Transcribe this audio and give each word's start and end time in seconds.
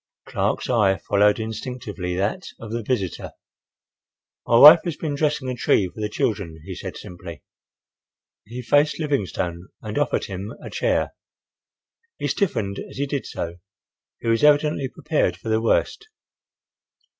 Clark's 0.27 0.67
eye 0.67 0.97
followed 0.97 1.39
instinctively 1.39 2.15
that 2.15 2.47
of 2.59 2.71
the 2.71 2.81
visitor. 2.81 3.33
"My 4.47 4.57
wife 4.57 4.79
has 4.83 4.95
been 4.97 5.13
dressing 5.13 5.47
a 5.47 5.53
tree 5.53 5.87
for 5.93 6.01
the 6.01 6.09
children," 6.09 6.59
he 6.65 6.73
said 6.73 6.97
simply. 6.97 7.43
He 8.45 8.63
faced 8.63 8.99
Livingstone 8.99 9.67
and 9.79 9.99
offered 9.99 10.25
him 10.25 10.55
a 10.59 10.71
chair. 10.71 11.13
He 12.17 12.27
stiffened 12.27 12.79
as 12.79 12.97
he 12.97 13.05
did 13.05 13.27
so. 13.27 13.57
He 14.19 14.27
was 14.27 14.43
evidently 14.43 14.87
prepared 14.89 15.37
for 15.37 15.49
the 15.49 15.61
worst. 15.61 16.07